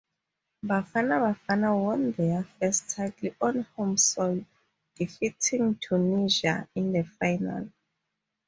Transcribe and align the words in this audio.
"Bafana 0.65 1.15
Bafana" 1.23 1.77
won 1.79 2.13
their 2.13 2.43
first 2.43 2.89
title 2.89 3.35
on 3.39 3.67
home 3.75 3.97
soil, 3.97 4.43
defeating 4.95 5.75
Tunisia 5.77 6.67
in 6.73 6.91
the 6.91 7.03
final. 7.03 7.69